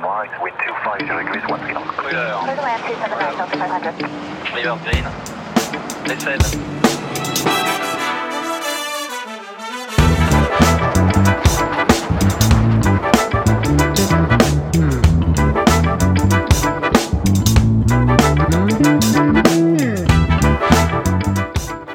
[0.00, 1.86] to right, wind 250 degrees, 1 feet on.
[1.96, 2.40] Couleur.
[2.40, 4.12] Clear the land 279 Delta 500.
[4.54, 5.04] River Green.
[6.06, 6.42] Décède.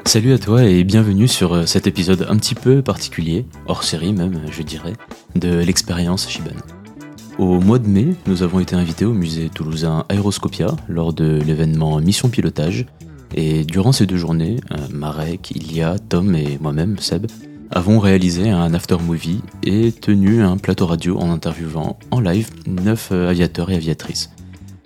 [0.04, 4.12] Salut à toi et bienvenue sur euh, cet épisode un petit peu particulier, hors série
[4.12, 4.92] même, je dirais,
[5.36, 6.50] de l'expérience Shiban.
[7.38, 11.98] Au mois de mai, nous avons été invités au musée toulousain Aéroscopia lors de l'événement
[11.98, 12.86] Mission Pilotage.
[13.34, 17.26] Et durant ces deux journées, euh, Marek, Ilia, Tom et moi-même, Seb,
[17.70, 23.08] avons réalisé un after movie et tenu un plateau radio en interviewant en live neuf
[23.12, 24.30] euh, aviateurs et aviatrices.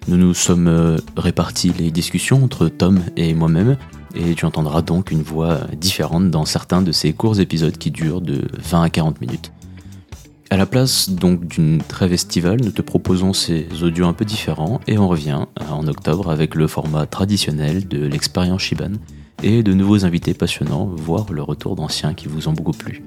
[0.06, 3.76] Nous nous sommes euh, répartis les discussions entre Tom et moi-même,
[4.15, 8.20] et tu entendras donc une voix différente dans certains de ces courts épisodes qui durent
[8.20, 9.51] de 20 à 40 minutes.
[10.48, 14.80] À la place donc d'une trêve estivale, nous te proposons ces audios un peu différents
[14.87, 18.93] et on revient euh, en octobre avec le format traditionnel de l'expérience Shiban
[19.43, 23.02] et de nouveaux invités passionnants, voire le retour d'anciens qui vous ont beaucoup plu.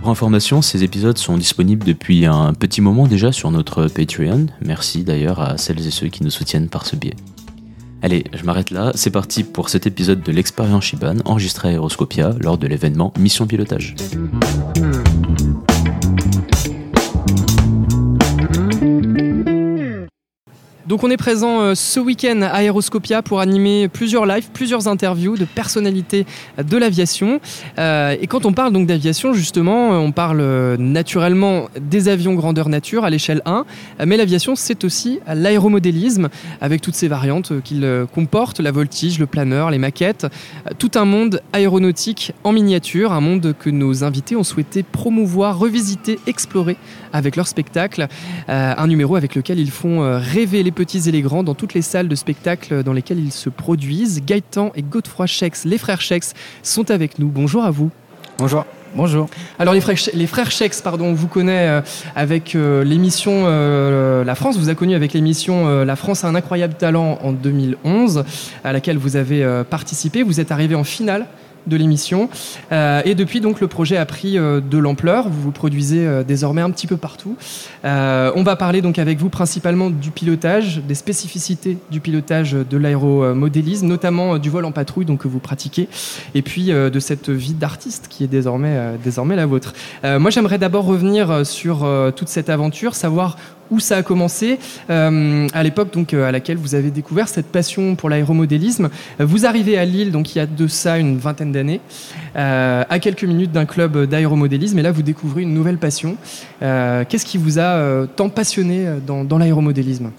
[0.00, 4.46] Pour information, ces épisodes sont disponibles depuis un petit moment déjà sur notre Patreon.
[4.64, 7.16] Merci d'ailleurs à celles et ceux qui nous soutiennent par ce biais.
[8.02, 12.34] Allez, je m'arrête là, c'est parti pour cet épisode de l'expérience Shiban enregistré à Aeroscopia
[12.40, 13.94] lors de l'événement Mission Pilotage.
[20.86, 25.36] Donc on est présent euh, ce week-end à Aeroscopia pour animer plusieurs lives, plusieurs interviews
[25.36, 26.26] de personnalités
[26.58, 27.40] de l'aviation.
[27.78, 32.68] Euh, et quand on parle donc d'aviation, justement, euh, on parle naturellement des avions grandeur
[32.68, 33.64] nature à l'échelle 1,
[34.00, 36.28] euh, mais l'aviation c'est aussi l'aéromodélisme
[36.60, 40.26] avec toutes ces variantes qu'il comporte, la voltige, le planeur, les maquettes,
[40.78, 46.20] tout un monde aéronautique en miniature, un monde que nos invités ont souhaité promouvoir, revisiter,
[46.28, 46.76] explorer
[47.12, 48.06] avec leur spectacle.
[48.48, 51.82] Un numéro avec lequel ils font rêver les petits et les grands dans toutes les
[51.82, 54.22] salles de spectacle dans lesquelles ils se produisent.
[54.24, 57.28] Gaëtan et Godefroy Schex, les frères Schex, sont avec nous.
[57.28, 57.90] Bonjour à vous.
[58.38, 58.64] Bonjour.
[58.94, 59.28] Bonjour.
[59.58, 61.80] Alors les frères, les frères Schex, pardon, on vous connaît euh,
[62.14, 66.28] avec euh, l'émission euh, La France, vous a connu avec l'émission euh, La France a
[66.28, 68.24] un incroyable talent en 2011,
[68.64, 70.22] à laquelle vous avez participé.
[70.22, 71.26] Vous êtes arrivé en finale
[71.66, 72.28] de l'émission.
[72.72, 75.28] Euh, et depuis, donc, le projet a pris euh, de l'ampleur.
[75.28, 77.36] Vous vous produisez euh, désormais un petit peu partout.
[77.84, 83.86] On va parler donc avec vous principalement du pilotage, des spécificités du pilotage de l'aéromodélisme,
[83.86, 85.88] notamment du vol en patrouille donc, que vous pratiquez,
[86.34, 89.72] et puis de cette vie d'artiste qui est désormais, désormais la vôtre.
[90.02, 93.36] Moi, j'aimerais d'abord revenir sur toute cette aventure, savoir
[93.70, 94.58] où ça a commencé,
[94.90, 98.88] euh, à l'époque donc euh, à laquelle vous avez découvert cette passion pour l'aéromodélisme.
[99.18, 101.80] Vous arrivez à Lille, donc il y a de ça une vingtaine d'années,
[102.36, 106.16] euh, à quelques minutes d'un club d'aéromodélisme, et là vous découvrez une nouvelle passion.
[106.60, 110.10] Qu'est-ce qui vous a tant passionné dans, dans l'aéromodélisme?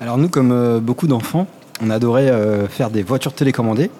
[0.00, 1.46] Alors nous, comme beaucoup d'enfants,
[1.82, 2.32] on adorait
[2.68, 3.90] faire des voitures télécommandées.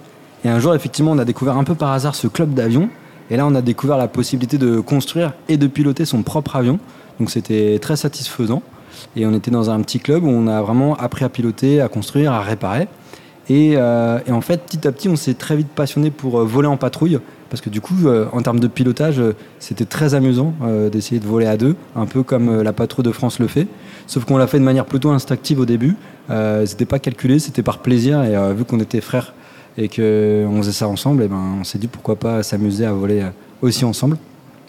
[0.45, 2.89] Et un jour, effectivement, on a découvert un peu par hasard ce club d'avions.
[3.31, 6.79] Et là, on a découvert la possibilité de construire et de piloter son propre avion.
[7.19, 8.63] Donc c'était très satisfaisant.
[9.17, 11.89] Et on était dans un petit club où on a vraiment appris à piloter, à
[11.89, 12.89] construire, à réparer.
[13.49, 16.45] Et, euh, et en fait, petit à petit, on s'est très vite passionné pour euh,
[16.45, 17.19] voler en patrouille.
[17.49, 19.23] Parce que du coup, euh, en termes de pilotage,
[19.61, 20.53] c'était très amusant
[20.91, 23.69] d'essayer de voler à deux, un peu comme la patrouille de France le fait.
[24.09, 25.97] Sauf qu'on l'a fait de manière plutôt instinctive au début.
[26.65, 28.25] C'était pas calculé, c'était par plaisir.
[28.25, 29.33] Et vu qu'on était frères
[29.79, 33.25] et qu'on faisait ça ensemble, et ben, on s'est dit pourquoi pas s'amuser à voler
[33.63, 34.19] aussi ensemble.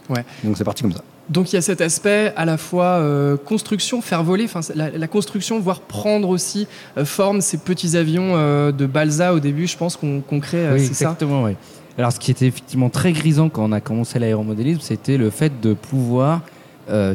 [0.10, 0.24] Ouais.
[0.44, 1.02] Donc c'est parti comme ça.
[1.30, 4.90] Donc il y a cet aspect à la fois euh, construction, faire voler, enfin la,
[4.92, 6.68] la construction, voire prendre aussi
[6.98, 10.80] euh, forme ces petits avions euh, de balsa au début, je pense qu'on crée, Oui,
[10.80, 11.56] c'est ça exactement, oui.
[11.98, 15.60] Alors, ce qui était effectivement très grisant quand on a commencé l'aéromodélisme, c'était le fait
[15.62, 16.42] de pouvoir,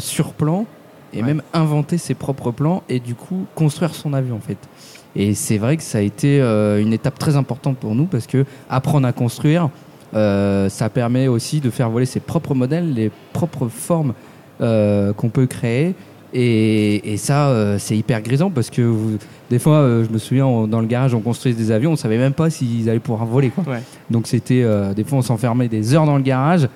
[0.01, 0.67] sur plan,
[1.15, 1.23] et Ouais.
[1.23, 4.59] même inventer ses propres plans et du coup construire son avion en fait.
[5.15, 8.45] Et c'est vrai que ça a été une étape très importante pour nous parce que
[8.69, 9.69] apprendre à construire,
[10.15, 14.13] euh, ça permet aussi de faire voler ses propres modèles, les propres formes
[14.61, 15.95] euh, qu'on peut créer.
[16.35, 19.19] Et, et ça, euh, c'est hyper grisant parce que vous-
[19.51, 22.17] des fois, je me souviens, on- dans le garage, on construisait des avions, on savait
[22.19, 23.51] même pas s'ils allaient pouvoir voler.
[23.51, 23.65] Quoi.
[23.75, 23.83] Ouais.
[24.11, 24.65] Donc c'était,
[24.97, 26.69] des fois, on s'enfermait des heures dans le garage,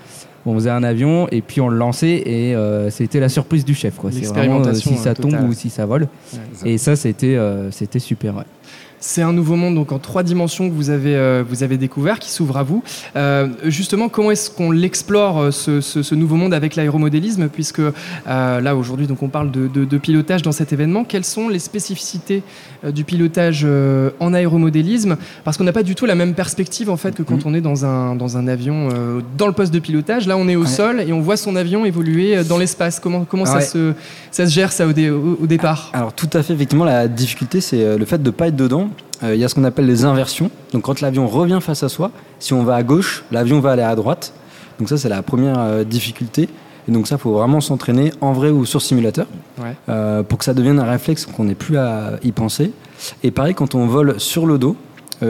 [0.44, 3.74] on faisait un avion et puis on le lançait et euh, c'était la surprise du
[3.74, 3.96] chef.
[3.96, 4.10] Quoi.
[4.12, 6.06] C'est vraiment euh, si ça euh, tombe ou si ça vole.
[6.66, 8.36] Et ça, c'était, euh, c'était super.
[8.36, 8.44] ouais.
[9.08, 12.18] C'est un nouveau monde donc en trois dimensions que vous avez, euh, vous avez découvert,
[12.18, 12.82] qui s'ouvre à vous.
[13.14, 17.80] Euh, justement, comment est-ce qu'on l'explore euh, ce, ce- ce nouveau monde avec l'aéromodélisme Puisque
[18.26, 21.04] là aujourd'hui, donc on parle de, de- de pilotage dans cet événement.
[21.04, 22.42] Quelles sont les spécificités
[22.84, 23.64] du pilotage
[24.18, 25.16] en aéromodélisme?
[25.44, 27.42] Parce qu'on n'a pas du tout la même perspective en fait que quand Mhm.
[27.46, 28.88] on est dans un, dans un avion
[29.38, 30.26] dans le poste de pilotage.
[30.26, 30.66] Là, on est au Ouais.
[30.66, 32.98] sol et on voit son avion évoluer dans l'espace.
[32.98, 33.92] Comment, comment ça, se,
[34.32, 35.90] ça se gère ça au, dé- au- au départ?
[35.92, 38.90] Alors tout à fait, effectivement, la difficulté, c'est le fait de ne pas être dedans.
[39.22, 40.50] Euh, Il y a ce qu'on appelle les inversions.
[40.72, 43.82] Donc quand l'avion revient face à soi, si on va à gauche, l'avion va aller
[43.82, 44.32] à droite.
[44.78, 46.48] Donc ça, c'est la première euh, difficulté.
[46.88, 49.26] Et donc ça, faut vraiment s'entraîner en vrai ou sur simulateur
[49.58, 49.74] Ouais.
[49.88, 52.72] euh, pour que ça devienne un réflexe qu'on n'ait plus à y penser.
[53.22, 54.76] Et pareil, quand on vole sur le dos,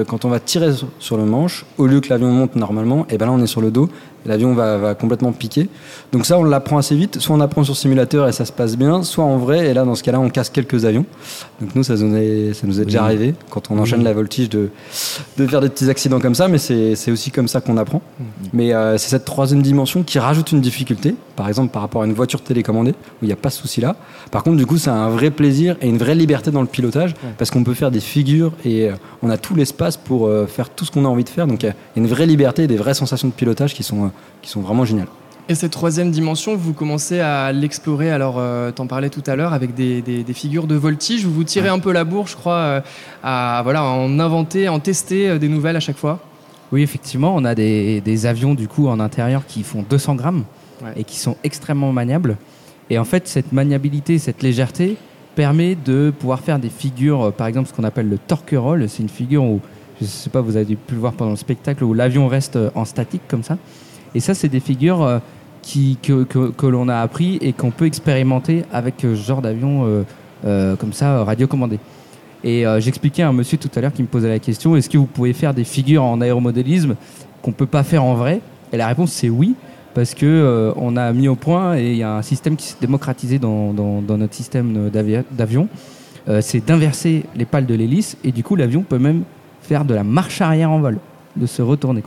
[0.08, 3.26] quand on va tirer sur- le manche, au lieu que l'avion monte normalement, et ben
[3.26, 3.88] là on est sur le dos,
[4.24, 5.68] l'avion va, va complètement piquer.
[6.12, 8.76] Donc ça on l'apprend assez vite, soit on apprend sur simulateur et ça se passe
[8.76, 11.04] bien, soit en vrai, et là dans ce cas-là on casse quelques avions.
[11.60, 13.80] Donc nous ça nous est, ça nous est déjà arrivé quand on Oui.
[13.80, 14.70] enchaîne la voltige de,
[15.36, 18.00] de faire des petits accidents comme ça, mais c'est aussi comme ça qu'on apprend.
[18.52, 22.06] Mais euh, c'est cette troisième dimension qui rajoute une difficulté, par exemple par rapport à
[22.06, 23.96] une voiture télécommandée, où il n'y a pas ce souci-là.
[24.30, 27.14] Par contre, du coup, c'est un vrai plaisir et une vraie liberté dans le pilotage,
[27.38, 28.92] parce qu'on peut faire des figures et euh,
[29.22, 31.46] on a tout l'espace pour euh, faire tout ce qu'on a envie de faire.
[31.46, 34.10] Donc il y a une vraie liberté et des vraies sensations de pilotage qui sont,
[34.42, 35.08] qui sont vraiment géniales.
[35.48, 38.10] Et cette troisième dimension, vous commencez à l'explorer.
[38.10, 41.24] Alors, euh, t'en parlais tout à l'heure avec des, des- des figures de voltige.
[41.24, 42.80] Vous vous tirez un peu la bourre, je crois, euh,
[43.22, 46.18] à voilà, en inventer, en tester euh, des nouvelles à chaque fois.
[46.72, 50.44] Oui, effectivement, on a des, des avions du coup en intérieur qui font 200 grammes
[50.84, 50.92] Ouais.
[50.96, 52.36] et qui sont extrêmement maniables.
[52.90, 54.96] Et en fait, cette maniabilité, cette légèreté
[55.34, 58.86] permet de pouvoir faire des figures, euh, par exemple ce qu'on appelle le torque-roll.
[58.88, 59.60] C'est une figure où,
[60.00, 62.58] je ne sais pas, vous avez pu le voir pendant le spectacle, où l'avion reste
[62.74, 63.56] en statique comme ça.
[64.16, 65.18] Et ça, c'est des figures euh,
[66.02, 70.04] que, l'on a appris et qu'on peut expérimenter avec euh, ce genre d'avion
[70.46, 71.78] euh, comme ça, radiocommandé.
[72.42, 74.98] Et j'expliquais à un monsieur tout à l'heure qui me posait la question est-ce que
[74.98, 76.94] vous pouvez faire des figures en aéromodélisme
[77.42, 78.40] qu'on peut pas faire en vrai?
[78.72, 79.54] Et la réponse c'est oui,
[79.94, 82.66] parce que euh, on a mis au point et il y a un système qui
[82.66, 84.90] s'est démocratisé dans, notre système
[85.32, 85.68] d'avion.
[86.40, 89.24] C'est d'inverser les pales de l'hélice et du coup l'avion peut même
[89.62, 90.98] faire de la marche arrière en vol,
[91.34, 92.02] de se retourner.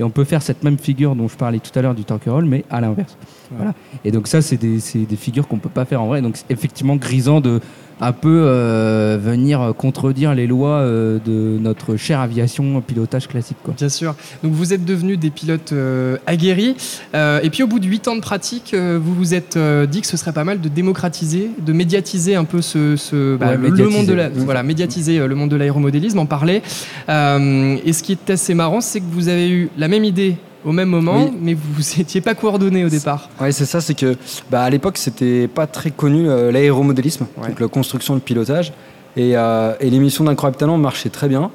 [0.00, 2.46] Et on peut faire cette même figure dont je parlais tout à l'heure du roll,
[2.46, 3.18] mais à l'inverse.
[3.50, 3.74] Voilà.
[4.02, 6.22] Et donc ça, c'est des, des figures qu'on peut pas faire en vrai.
[6.22, 7.60] Donc c'est effectivement grisant de
[8.00, 13.56] un peu euh, venir contredire les lois euh, de notre chère aviation pilotage classique.
[13.62, 13.74] Quoi.
[13.76, 14.14] Bien sûr.
[14.42, 16.76] Donc, vous êtes devenus des pilotes euh, aguerris.
[17.14, 19.58] Et puis, au bout de 8 ans de pratique, vous vous êtes
[19.90, 23.48] dit que ce serait pas mal de démocratiser, de médiatiser un peu ce, ce- bah,
[23.50, 23.96] Ouais, le, médiatiser.
[23.98, 24.32] monde de la, Mmh.
[24.44, 26.62] voilà, médiatiser euh, le monde de l'aéromodélisme, en parler.
[27.08, 30.72] Et ce qui est assez marrant, c'est que vous avez eu la même idée au
[30.72, 31.32] même moment, Oui.
[31.40, 33.28] mais vous n'étiez pas coordonnés au départ.
[33.40, 34.16] Ouais, c'est ça, c'est que
[34.50, 37.48] bah, à l'époque, c'était pas très connu euh, l'aéromodélisme, Ouais.
[37.48, 38.72] donc la construction, le pilotage.
[39.16, 41.50] Et, euh, et l'émission d'Incroyable Talent marchait très bien.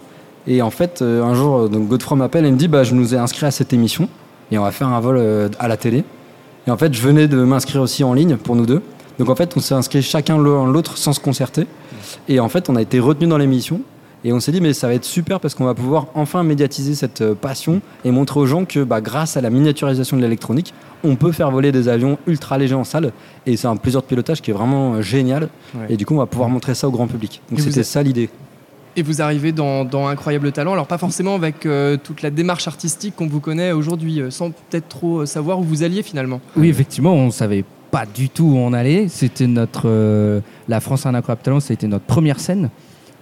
[0.47, 3.13] Et en fait, euh, un jour, donc Godefroy m'appelle et me dit bah, Je nous
[3.15, 4.09] ai inscrit à cette émission
[4.51, 6.03] et on va faire un vol à la télé.
[6.67, 8.81] Et en fait, je venais de m'inscrire aussi en ligne pour nous deux.
[9.17, 11.65] Donc en fait, on s'est inscrit chacun l'un l'autre sans se concerter.
[12.27, 13.81] Et en fait, on a été retenus dans l'émission.
[14.27, 16.95] Et on s'est dit, mais ça va être super parce qu'on va pouvoir enfin médiatiser
[16.95, 20.73] cette euh, passion et montrer aux gens que bah, grâce à la miniaturisation de l'électronique,
[21.03, 23.11] on peut faire voler des avions ultra légers en salle.
[23.45, 25.49] Et c'est un plaisir de pilotage qui est vraiment euh, génial.
[25.75, 25.85] Ouais.
[25.89, 27.39] Et du coup, on va pouvoir montrer ça au grand public.
[27.51, 28.29] Donc c'était êtes- ça l'idée.
[28.97, 32.67] Et vous arrivez dans, dans Incroyable Talent, alors pas forcément avec euh, toute la démarche
[32.67, 36.41] artistique qu'on vous connaît aujourd'hui, sans peut-être trop savoir où vous alliez finalement.
[36.55, 39.07] Oui, effectivement, on savait pas du tout où on allait.
[39.09, 42.69] C'était notre euh, la France a un incroyable talent, c'était notre première scène.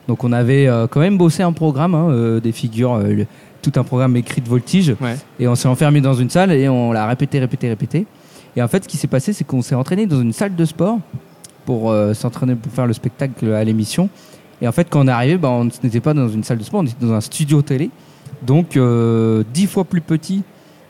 [0.08, 3.28] Donc on avait euh, quand même bossé un programme, hein, euh, des figures, euh, le-
[3.62, 4.94] tout un programme écrit de voltige.
[5.00, 5.16] Ouais.
[5.40, 8.06] Et on s'est enfermé dans une salle et on l'a répété, répété, répété.
[8.58, 10.66] Et en fait, ce qui s'est passé, c'est qu'on s'est entraîné dans une salle de
[10.66, 11.00] sport
[11.66, 14.10] pour euh, s'entraîner pour faire le spectacle à l'émission.
[14.62, 16.64] Et en fait, quand on est arrivé, bah, on n'était pas dans une salle de
[16.64, 17.90] sport, on était dans un studio télé.
[18.46, 20.44] Donc, euh, dix fois plus petit,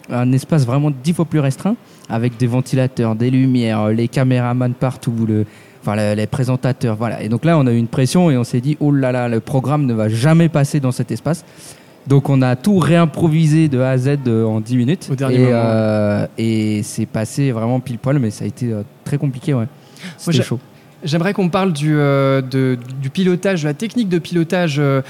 [0.09, 1.75] un espace vraiment dix fois plus restreint,
[2.09, 5.45] avec des ventilateurs, des lumières, les caméramans partout, le,
[5.85, 6.95] enfin, le- les présentateurs.
[6.95, 7.21] Voilà.
[7.21, 9.27] Et donc là, on a eu une pression et on s'est dit, oh là là,
[9.27, 11.43] le programme ne va jamais passer dans cet espace.
[12.07, 15.07] Donc on a tout réimprovisé de A à Z euh, en 10 minutes.
[15.11, 15.51] Au dernier et, moment.
[15.55, 19.53] euh, et c'est passé vraiment pile poil, mais ça a été euh, très compliqué.
[19.53, 19.67] Ouais.
[20.17, 20.59] C'était chaud.
[21.05, 25.01] J'aimerais qu'on parle du, euh, de- du pilotage, de la technique de pilotage euh,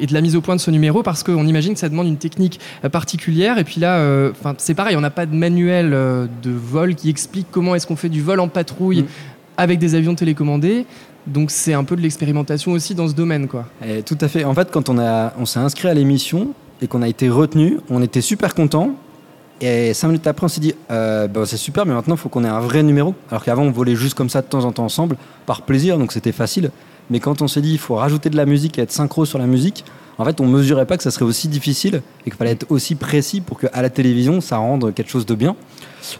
[0.00, 2.06] et de la mise au point de ce numéro, parce qu'on imagine que ça demande
[2.06, 2.60] une technique
[2.92, 3.58] particulière.
[3.58, 7.46] Et puis là, euh, c'est pareil, on n'a pas de manuel de vol qui explique
[7.50, 9.06] comment est-ce qu'on fait du vol en patrouille Mm.
[9.56, 10.86] Avec des avions télécommandés.
[11.26, 13.66] Donc c'est un peu de l'expérimentation aussi dans ce domaine, quoi.
[13.86, 14.44] Et tout à fait.
[14.44, 16.48] En fait, quand on, a, on s'est inscrit à l'émission
[16.82, 18.90] et qu'on a été retenu, on était super content.
[19.60, 22.44] Et cinq minutes après, on s'est dit, bah, c'est super, mais maintenant, il faut qu'on
[22.44, 23.14] ait un vrai numéro.
[23.30, 26.12] Alors qu'avant, on volait juste comme ça de temps en temps ensemble, par plaisir, donc
[26.12, 26.70] c'était facile.
[27.08, 29.38] Mais quand on s'est dit il faut rajouter de la musique et être synchro sur
[29.38, 29.84] la musique,
[30.18, 32.94] en fait, on mesurait pas que ça serait aussi difficile et qu'il fallait être aussi
[32.94, 35.56] précis pour qu'à la télévision, ça rende quelque chose de bien.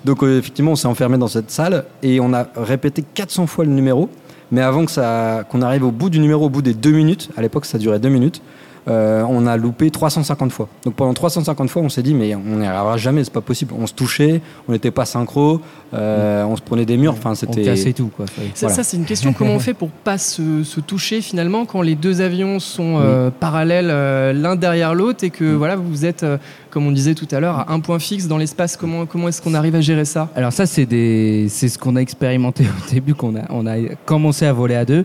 [0.04, 3.64] Donc, euh, effectivement, on s'est enfermé dans cette salle et on a répété 400 fois
[3.64, 4.08] le numéro.
[4.50, 7.30] Mais avant que ça, qu'on arrive au bout du numéro, au bout des deux minutes,
[7.36, 8.42] à l'époque, ça durait deux minutes,
[8.88, 10.68] euh, on a loupé 350 fois.
[10.84, 13.74] Donc pendant 350 fois, on s'est dit, mais on n'y arrivera jamais, c'est pas possible.
[13.78, 15.60] On se touchait, on n'était pas synchro,
[15.94, 17.62] euh, on se prenait des murs, enfin On c'était.
[17.62, 18.26] cassait tout, quoi.
[18.26, 18.74] Ça, Voilà.
[18.74, 19.32] ça, c'est une question.
[19.32, 23.30] Comment on fait pour pas se, se toucher finalement quand les deux avions sont euh,
[23.30, 26.36] parallèles euh, l'un derrière l'autre et que voilà vous êtes, euh,
[26.70, 28.76] comme on disait tout à l'heure, à un point fixe dans l'espace?
[28.76, 30.28] Comment comment est-ce qu'on arrive à gérer ça?
[30.36, 33.76] Alors ça, c'est des, c'est ce qu'on a expérimenté au début, qu'on a, on a
[34.04, 35.04] commencé à voler à deux.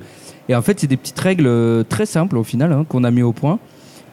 [0.49, 3.11] Et en fait, c'est des petites règles euh, très simples au final hein, qu'on a
[3.11, 3.59] mis au point.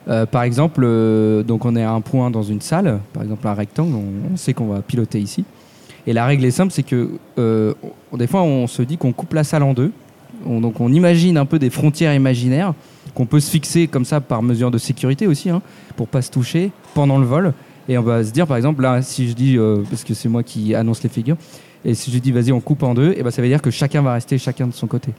[0.08, 3.48] Euh, par exemple, euh, donc on est à un point dans une salle, par exemple
[3.48, 5.44] un rectangle, on, sait qu'on va piloter ici.
[6.06, 9.42] Et la règle est simple, c'est que des fois on se dit qu'on coupe la
[9.42, 9.90] salle en deux.
[10.44, 12.74] On- donc on imagine un peu des frontières imaginaires
[13.14, 15.62] qu'on peut se fixer comme ça par mesure de sécurité aussi, hein,
[15.96, 17.54] pour pas se toucher pendant le vol.
[17.88, 19.58] Et on va se dire par exemple là, si je dis
[19.90, 21.36] parce que c'est moi qui annonce les figures,
[21.86, 23.70] et si je dis vas-y on coupe en deux, et ben ça veut dire que
[23.70, 25.12] chacun va rester chacun de son côté.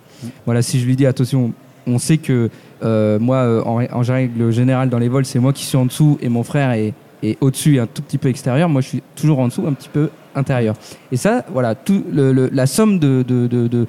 [0.45, 1.51] Voilà, si je lui dis attention,
[1.88, 2.50] on sait que
[2.83, 5.86] euh, moi euh, en, en règle générale dans les vols c'est moi qui suis en
[5.86, 6.93] dessous et mon frère est,
[7.24, 8.69] est au-dessus et un tout petit peu extérieur.
[8.69, 10.75] Moi je suis toujours en dessous, un petit peu intérieur.
[11.12, 13.88] Et ça, voilà, tout le- le- la somme de, de, de,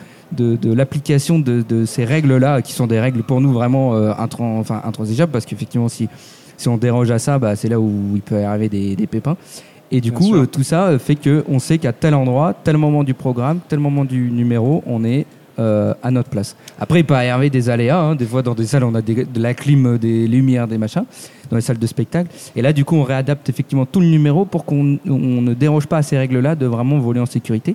[0.56, 4.80] de, l'application de, ces règles-là, qui sont des règles pour nous vraiment euh, intran- enfin,
[4.84, 6.08] intransigeables, parce qu'effectivement, si,
[6.56, 9.36] si on déroge à ça, bah, c'est là où il peut arriver des, des pépins.
[9.90, 12.76] Et du Bien coup, euh, tout ça euh, fait qu'on sait qu'à tel endroit, tel
[12.76, 15.26] moment du programme, tel moment du numéro, on est
[15.58, 16.54] euh, à notre place.
[16.78, 17.98] Après, il peut arriver des aléas.
[18.00, 18.14] hein.
[18.14, 21.02] Des fois, dans des salles, on a des- de la clim, des lumières, des machins,
[21.50, 22.30] dans les salles de spectacle.
[22.54, 25.86] Et là, du coup, on réadapte effectivement tout le numéro pour qu'on on ne déroge
[25.86, 27.74] pas à ces règles-là de vraiment voler en sécurité.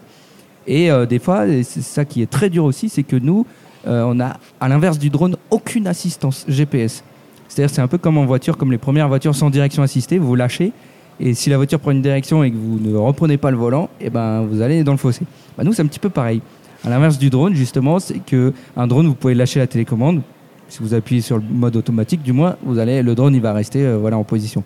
[0.66, 3.46] Et euh, des fois, c'est ça qui est très dur aussi, c'est que nous,
[3.86, 7.04] on a, à l'inverse du drone, aucune assistance GPS.
[7.50, 10.36] C'est-à-dire, c'est un peu comme en voiture, comme les premières voitures sans direction assistée, vous
[10.36, 10.72] lâchez,
[11.20, 13.90] et si la voiture prend une direction et que vous ne reprenez pas le volant,
[14.02, 15.22] et ben, vous allez dans le fossé.
[15.58, 16.42] Bah, nous, c'est un petit peu pareil.
[16.86, 20.22] À l'inverse du drone, justement, c'est que un drone, vous pouvez lâcher la télécommande.
[20.70, 23.54] Si vous appuyez sur le mode automatique, du moins, vous allez, le drone, il va
[23.54, 24.64] rester euh, voilà, en position.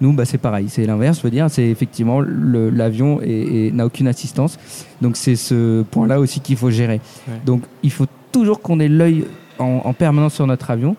[0.00, 0.66] Nous, bah, c'est pareil.
[0.68, 1.46] C'est l'inverse, je veux dire.
[1.50, 4.58] C'est effectivement l'avion et- et n'a aucune assistance.
[5.00, 7.00] Donc, c'est ce point-là aussi qu'il faut gérer.
[7.26, 7.34] Ouais.
[7.46, 9.24] Donc, il faut toujours qu'on ait l'œil
[9.58, 10.94] en, en permanence sur notre avion.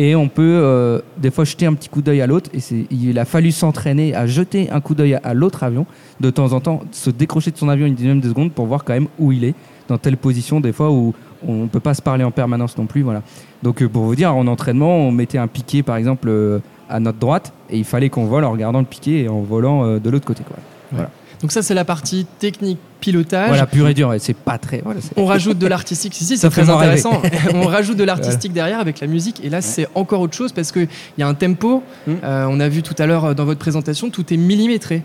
[0.00, 2.48] Et on peut euh, des fois jeter un petit coup d'œil à l'autre.
[2.54, 5.86] Et il a fallu s'entraîner à jeter un coup d'œil à, l'autre avion.
[6.20, 8.84] De temps en temps, se décrocher de son avion une dizaine de secondes pour voir
[8.84, 9.54] quand même où il est,
[9.88, 11.14] dans telle position, des fois où
[11.46, 13.02] on ne peut pas se parler en permanence non plus.
[13.02, 13.22] Voilà.
[13.64, 17.00] Donc euh, pour vous dire, en entraînement, on mettait un piquet par exemple euh, à
[17.00, 20.10] notre droite et il fallait qu'on vole en regardant le piquet et en volant de
[20.10, 20.44] l'autre côté.
[20.46, 21.08] Quoi.
[21.40, 23.48] Donc ça c'est la partie technique pilotage.
[23.48, 24.80] Voilà, pur et dur, ouais, c'est pas très.
[24.84, 27.22] Voilà, On rajoute de l'artistique, si, si, c'est très intéressant.
[27.54, 30.72] On rajoute de l'artistique derrière avec la musique, et là c'est encore autre chose parce
[30.72, 31.82] qu'il y a un tempo.
[32.06, 32.12] Mm.
[32.24, 35.02] Euh, on a vu tout à l'heure euh, dans votre présentation, tout est millimétré.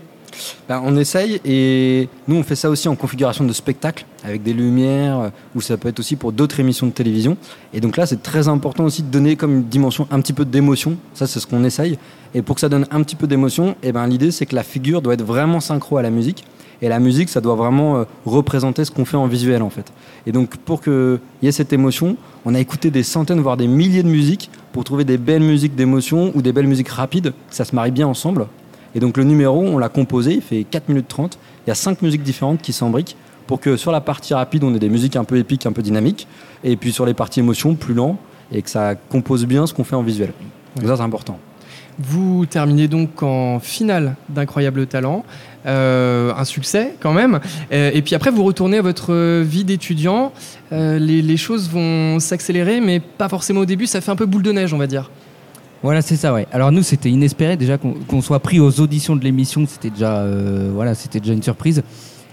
[0.68, 4.52] Ben, on essaye et nous on fait ça aussi en configuration de spectacle avec des
[4.52, 7.36] lumières euh, ou ça peut être aussi pour d'autres émissions de télévision.
[7.72, 10.44] Et donc là c'est très important aussi de donner comme une dimension un petit peu
[10.44, 10.96] d'émotion.
[11.12, 11.98] Ça c'est ce qu'on essaye.
[12.34, 14.64] Et pour que ça donne un petit peu d'émotion, et ben l'idée c'est que la
[14.64, 16.44] figure doit être vraiment synchro à la musique.
[16.82, 19.92] Et la musique ça doit vraiment euh, représenter ce qu'on fait en visuel en fait.
[20.26, 23.68] Et donc pour qu'il y ait cette émotion, on a écouté des centaines voire des
[23.68, 27.32] milliers de musiques pour trouver des belles musiques d'émotion ou des belles musiques rapides.
[27.48, 28.46] que Ça se marie bien ensemble.
[28.94, 31.38] Et donc le numéro, on l'a composé, il fait 4 minutes 30.
[31.66, 34.74] Il y a 5 musiques différentes qui s'embriquent pour que sur la partie rapide, on
[34.74, 36.26] ait des musiques un peu épiques, un peu dynamiques.
[36.62, 38.16] Et puis sur les parties émotion, plus lent.
[38.52, 40.32] Et que ça compose bien ce qu'on fait en visuel.
[40.76, 41.38] Donc ça, c'est important.
[41.98, 45.24] Vous terminez donc en finale d'Incroyable Talent.
[45.66, 47.40] Euh, un succès quand même.
[47.72, 50.32] Euh, et puis après, vous retournez à votre vie d'étudiant.
[50.72, 53.86] Euh, les, les choses vont s'accélérer, mais pas forcément au début.
[53.86, 55.10] Ça fait un peu boule de neige, on va dire.
[55.84, 56.46] Voilà, c'est ça, ouais.
[56.50, 60.70] Alors nous, c'était inespéré déjà qu'on soit pris aux auditions de l'émission, c'était déjà, euh,
[60.72, 61.82] voilà, c'était déjà une surprise.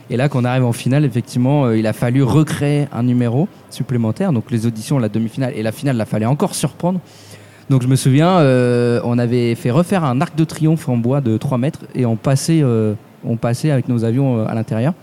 [0.10, 4.32] Et là, qu'on arrive en finale, effectivement, euh, il a fallu recréer un numéro supplémentaire.
[4.32, 7.02] Donc les auditions, la demi-finale et la finale, il fallait encore surprendre.
[7.70, 11.20] Donc je me souviens, euh, on avait fait refaire un arc de triomphe en bois
[11.20, 12.64] de 3 mètres et on passait,
[13.26, 14.94] on passait avec nos avions à l'intérieur.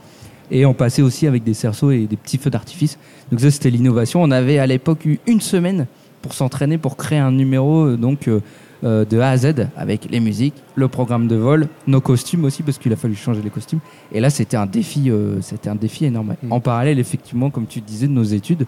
[0.51, 2.99] Et on passait aussi avec des cerceaux et des petits feux d'artifice.
[3.31, 4.23] Donc ça, c'était l'innovation.
[4.23, 5.87] On avait à l'époque eu une semaine
[6.23, 8.41] pour s'entraîner, pour créer un numéro euh, donc euh,
[8.85, 12.63] euh, de A à Z avec les musiques, le programme de vol, nos costumes aussi
[12.63, 13.81] parce qu'il a fallu changer les costumes.
[14.13, 16.37] Et là, c'était un défi, euh, c'était un défi énorme.
[16.45, 16.53] Mm.
[16.53, 18.67] En parallèle, effectivement, comme tu disais, de nos études.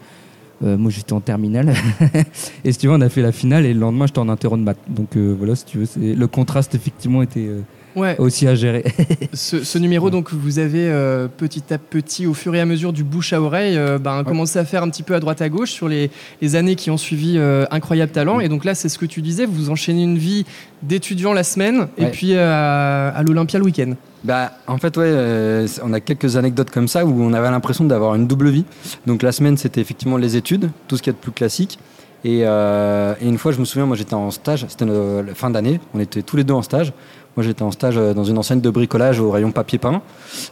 [0.64, 1.74] euh, moi, j'étais en terminale.
[2.64, 4.56] et si tu veux, on a fait la finale et le lendemain, j'étais en interro
[4.56, 4.78] de maths.
[4.88, 7.48] Donc voilà, si tu veux, le contraste effectivement était
[7.96, 8.16] Ouais.
[8.18, 8.84] aussi à gérer.
[9.32, 12.92] Ce, ce numéro, donc, vous avez euh, petit à petit, au fur et à mesure
[12.92, 15.48] du bouche à oreille, euh, ben, commencé à faire un petit peu à droite à
[15.48, 16.10] gauche sur les,
[16.42, 18.40] les années qui ont suivi euh, Incroyable Talent.
[18.40, 20.44] Et donc là, c'est ce que tu disais, vous enchaînez une vie
[20.82, 22.10] d'étudiant la semaine et Ouais.
[22.10, 23.92] puis euh, à l'Olympia le week-end.
[24.24, 27.84] Bah, en fait, ouais, euh, on a quelques anecdotes comme ça où on avait l'impression
[27.84, 28.64] d'avoir une double vie.
[29.06, 31.78] Donc la semaine, c'était effectivement les études, tout ce qu'il y a de plus classique.
[32.22, 35.48] Et, euh, et une fois, je me souviens, moi j'étais en stage, c'était la fin
[35.48, 36.92] d'année, on était tous les deux en stage.
[37.36, 40.02] Moi j'étais en stage euh, dans une enseigne de bricolage au rayon papier peint.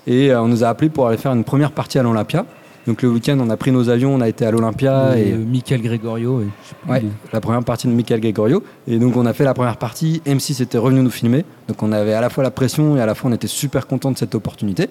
[0.07, 2.47] Et euh, on nous a appelés pour aller faire une première partie à l'Olympia.
[2.89, 5.11] Donc le week-end, on a pris nos avions, on a été à l'Olympia.
[5.11, 6.41] Euh, et Michael Gregorio.
[6.41, 7.05] et Ouais,
[7.35, 8.63] la première partie de Michael Gregorio.
[8.87, 11.45] Et donc on a fait la première partie, M6 était revenu nous filmer.
[11.69, 13.87] Donc on avait à la fois la pression et à la fois on était super
[13.87, 14.89] content de cette opportunité.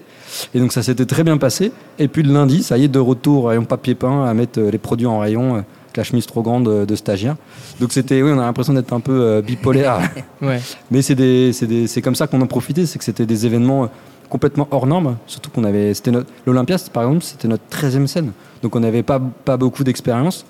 [0.53, 1.71] Et donc ça s'était très bien passé.
[1.97, 4.69] Et puis le lundi, ça y est, de retour, rayon papier peint, à mettre euh,
[4.69, 5.61] les produits en rayon, euh,
[5.97, 7.35] la chemise trop grande euh, de stagiaire.
[7.79, 9.99] Donc c'était, oui, on a l'impression d'être un peu euh, bipolaire.
[10.41, 10.59] Ouais.
[10.91, 13.45] Mais c'est des- c'est des- c'est comme ça qu'on en profitait, c'est que c'était des
[13.45, 13.87] événements euh,
[14.29, 15.17] complètement hors normes.
[15.25, 18.31] Surtout qu'on avait, c'était notre- l'Olympia, par exemple, c'était notre 13e scène.
[18.61, 20.45] Donc on n'avait pas, pas beaucoup d'expérience.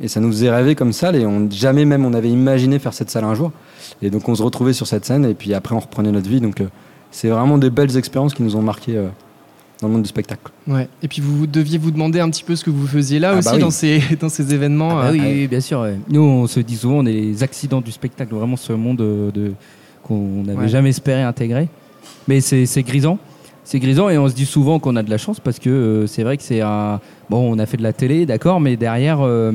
[0.00, 1.16] Et ça nous faisait rêver comme salle.
[1.16, 3.52] Et on, jamais même on avait imaginé faire cette salle un jour.
[4.00, 5.24] Et donc on se retrouvait sur cette scène.
[5.26, 6.40] Et puis après, on reprenait notre vie.
[6.40, 6.66] Donc euh,
[7.10, 9.08] c'est vraiment des belles expériences qui nous ont marqué euh,
[9.82, 10.50] dans le monde du spectacle.
[10.66, 10.88] Ouais.
[11.02, 13.38] Et puis vous deviez vous demander un petit peu ce que vous faisiez là Ah
[13.38, 13.60] aussi bah oui.
[13.60, 14.98] dans, ces, dans ces événements.
[14.98, 15.80] Ah bah euh, oui, oui, bien sûr.
[15.80, 15.96] ouais.
[16.08, 19.30] Nous, on se dit souvent, on est les accidents du spectacle, vraiment ce monde de,
[19.34, 19.52] de-
[20.02, 20.68] qu'on n'avait Ouais.
[20.68, 21.68] jamais espéré intégrer.
[22.28, 23.18] Mais c'est c'est grisant.
[23.64, 26.06] C'est grisant et on se dit souvent qu'on a de la chance parce que euh,
[26.06, 27.00] c'est vrai que c'est un.
[27.30, 29.52] Bon, on a fait de la télé, d'accord, mais derrière, euh,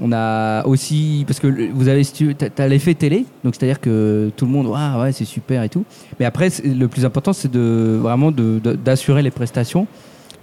[0.00, 1.24] on a aussi.
[1.26, 2.02] Parce que vous avez.
[2.54, 5.84] t'as l'effet télé, donc c'est-à-dire que tout le monde, ah ouais, c'est super et tout.
[6.18, 9.86] Mais après, c'est- le plus important, c'est de vraiment d'assurer les prestations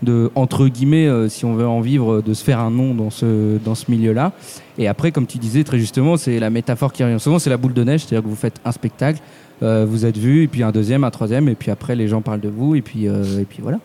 [0.01, 3.10] de entre guillemets euh, si on veut en vivre de se faire un nom dans
[3.10, 4.32] ce dans ce milieu-là
[4.77, 7.58] et après comme tu disais très justement c'est la métaphore qui revient souvent c'est la
[7.58, 9.20] boule de neige c'est-à-dire que vous faites un spectacle
[9.62, 12.22] euh, vous êtes vu et puis un deuxième un troisième et puis après les gens
[12.22, 13.79] parlent de vous et puis euh, et puis voilà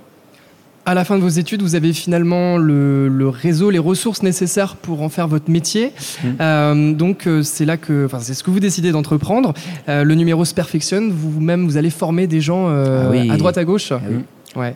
[0.87, 4.77] À la fin de vos études, vous avez finalement le, le réseau, les ressources nécessaires
[4.77, 5.93] pour en faire votre métier.
[6.23, 6.29] Mm.
[6.41, 9.55] Euh, donc euh, c'est là que, enfin c'est ce que vous décidez d'entreprendre.
[9.89, 11.11] Euh, le numéro se perfectionne.
[11.11, 13.31] Vous-même, vous allez former des gens euh, Ah oui.
[13.31, 13.93] à droite à gauche.
[13.93, 14.17] Ah oui.
[14.61, 14.75] Ouais.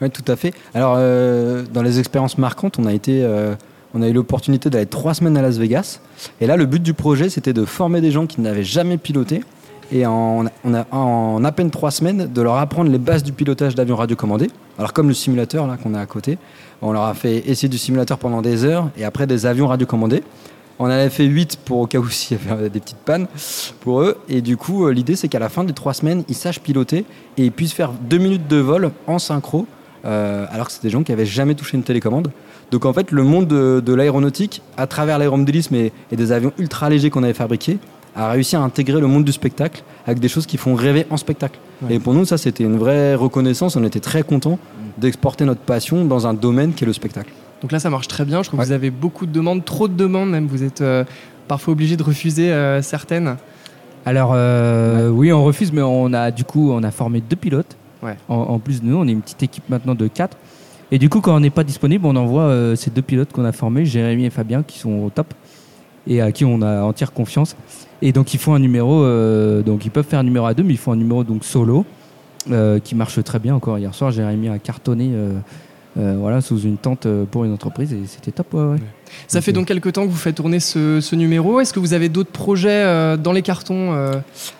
[0.00, 0.54] Oui, tout à fait.
[0.74, 3.24] Alors, dans les expériences marquantes, on a été,
[3.94, 6.00] on a eu l'opportunité d'aller trois semaines à Las Vegas.
[6.40, 9.44] Et là, le but du projet, c'était de former des gens qui n'avaient jamais piloté.
[9.92, 13.32] Et en, on a, en à peine trois semaines, de leur apprendre les bases du
[13.32, 14.50] pilotage d'avions radiocommandés.
[14.82, 16.38] Alors, comme le simulateur là qu'on a à côté,
[16.80, 20.24] on leur a fait essayer du simulateur pendant des heures et après des avions radiocommandés.
[20.80, 23.28] On en avait fait 8 pour au cas où s'il y avait des petites pannes
[23.78, 24.18] pour eux.
[24.28, 27.04] Et du coup, euh, l'idée, c'est qu'à la fin des trois semaines, ils sachent piloter
[27.36, 29.68] et ils puissent faire deux minutes de vol en synchro,
[30.04, 32.32] euh, alors que c'est des gens qui avaient jamais touché une télécommande.
[32.72, 36.52] Donc en fait, le monde de, de l'aéronautique, à travers l'aéromodélisme et, et des avions
[36.58, 37.78] ultra légers qu'on avait fabriqués,
[38.16, 41.16] a réussi à intégrer le monde du spectacle avec des choses qui font rêver en
[41.16, 41.58] spectacle.
[41.82, 41.94] Ouais.
[41.94, 43.76] Et pour nous, ça, c'était une vraie reconnaissance.
[43.76, 44.58] On était très contents
[44.98, 47.30] d'exporter notre passion dans un domaine qui est le spectacle.
[47.62, 48.42] Donc là, ça marche très bien.
[48.42, 50.46] Je trouve que vous avez beaucoup de demandes, trop de demandes même.
[50.46, 51.04] Vous êtes euh,
[51.48, 53.36] parfois obligé de refuser euh, certaines.
[54.04, 57.76] alors euh, oui on refuse mais on a du coup on a formé deux pilotes
[58.02, 58.16] Ouais.
[58.28, 60.36] en, en plus de nous on est une petite équipe maintenant de quatre
[60.90, 63.44] et du coup quand on n'est pas disponible on envoie euh, ces deux pilotes qu'on
[63.44, 65.34] a formés Jérémy et Fabien qui sont au top
[66.06, 67.56] et à qui on a entière confiance
[68.00, 70.62] et donc ils font un numéro euh, donc ils peuvent faire un numéro à deux
[70.62, 71.84] mais ils font un numéro donc solo
[72.50, 75.32] euh, qui marche très bien encore hier soir Jérémy a cartonné euh,
[75.98, 78.78] euh, voilà sous une tente pour une entreprise et c'était top ouais, ouais.
[79.28, 81.60] Ça fait donc quelques temps que vous faites tourner ce, ce numéro.
[81.60, 84.14] Est-ce que vous avez d'autres projets euh, dans les cartons euh?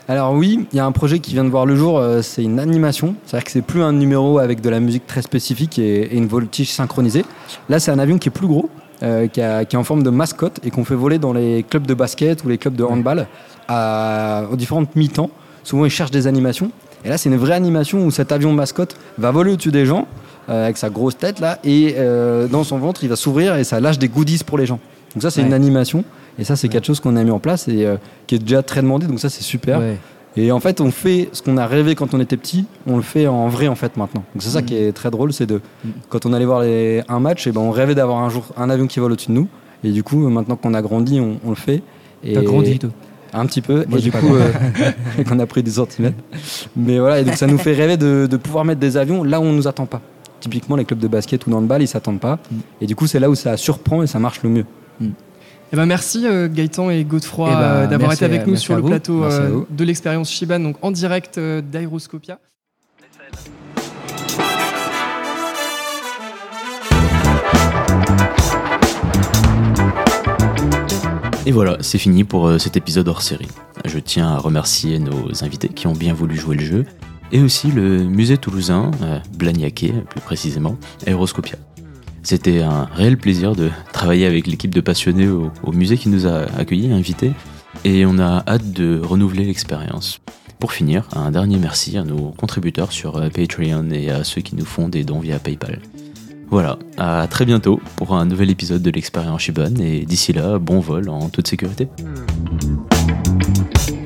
[0.08, 2.42] Alors oui, il y a un projet qui vient de voir le jour, euh, c'est
[2.42, 3.14] une animation.
[3.24, 6.26] C'est-à-dire que c'est plus un numéro avec de la musique très spécifique et, et une
[6.26, 7.24] voltige synchronisée.
[7.68, 8.68] Là, c'est un avion qui est plus gros,
[9.02, 11.64] euh, qui, a- qui est en forme de mascotte et qu'on fait voler dans les
[11.68, 13.26] clubs de basket ou les clubs de handball
[13.68, 15.30] à, aux différentes mi-temps.
[15.64, 16.70] Souvent, ils cherchent des animations.
[17.04, 20.06] Et là, c'est une vraie animation où cet avion mascotte va voler au-dessus des gens
[20.48, 23.64] euh, avec sa grosse tête là et euh, dans son ventre, il va s'ouvrir et
[23.64, 24.78] ça lâche des goodies pour les gens.
[25.14, 25.46] Donc ça, c'est Ouais.
[25.48, 26.04] une animation.
[26.38, 27.86] Et ça, c'est quelque chose qu'on a mis en place et
[28.26, 29.06] qui est déjà très demandé.
[29.06, 29.78] Donc ça, c'est super.
[29.80, 29.98] Ouais.
[30.36, 33.02] Et en fait, on fait ce qu'on a rêvé quand on était petit, on le
[33.02, 34.24] fait en vrai en fait maintenant.
[34.34, 35.88] Donc c'est ça qui est très drôle, c'est de Mm.
[36.08, 38.70] quand on allait voir les- un match, et ben on rêvait d'avoir un jour un
[38.70, 39.48] avion qui vole au-dessus de nous.
[39.84, 41.82] Et du coup, maintenant qu'on a grandi, on, on le fait.
[42.24, 42.90] Et t'as grandi toi?
[43.34, 43.84] Un petit peu.
[43.88, 44.50] Moi, et du coup, euh,
[45.28, 46.16] qu'on a pris des centimètres.
[46.76, 49.40] Mais voilà, et donc ça nous fait rêver de, de pouvoir mettre des avions là
[49.40, 50.00] où on nous attend pas.
[50.40, 52.38] Typiquement, les clubs de basket ou dans le bal, ils s'attendent pas.
[52.50, 52.56] Mm.
[52.82, 54.64] Et du coup, c'est là où ça surprend et ça marche le mieux.
[55.72, 58.56] Eh ben merci euh, Gaëtan et Godefroy Eh ben, euh, d'avoir été avec à- nous
[58.56, 62.38] sur le plateau euh, de l'expérience Shiban, donc en direct euh, d'Aeroscopia.
[71.44, 73.48] Et voilà, c'est fini pour cet épisode hors série.
[73.84, 76.84] Je tiens à remercier nos invités qui ont bien voulu jouer le jeu,
[77.32, 78.90] et aussi le musée toulousain,
[79.36, 81.56] Blagnaquet plus précisément, Aéroscopia.
[82.22, 86.42] C'était un réel plaisir de travailler avec l'équipe de passionnés au, musée qui nous a
[86.56, 87.32] accueillis invités,
[87.84, 90.20] et on a hâte de renouveler l'expérience.
[90.60, 94.54] Pour finir, un dernier merci à nos contributeurs sur euh, Patreon et à ceux qui
[94.54, 95.80] nous font des dons via PayPal.
[96.50, 100.78] Voilà, à très bientôt pour un nouvel épisode de l'expérience Shiban et d'ici là, bon
[100.78, 101.88] vol en toute sécurité.
[102.00, 104.01] Hmm.